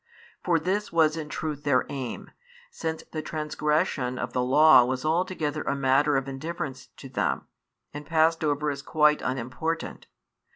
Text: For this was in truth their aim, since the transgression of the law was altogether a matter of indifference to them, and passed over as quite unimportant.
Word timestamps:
For 0.43 0.57
this 0.57 0.91
was 0.91 1.15
in 1.15 1.29
truth 1.29 1.63
their 1.63 1.85
aim, 1.87 2.31
since 2.71 3.03
the 3.11 3.21
transgression 3.21 4.17
of 4.17 4.33
the 4.33 4.41
law 4.41 4.83
was 4.83 5.05
altogether 5.05 5.61
a 5.61 5.75
matter 5.75 6.17
of 6.17 6.27
indifference 6.27 6.87
to 6.97 7.07
them, 7.07 7.45
and 7.93 8.03
passed 8.03 8.43
over 8.43 8.71
as 8.71 8.81
quite 8.81 9.21
unimportant. 9.21 10.07